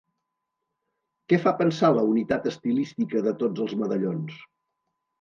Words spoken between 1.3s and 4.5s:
Què fa pensar la unitat estilística de tots els medallons?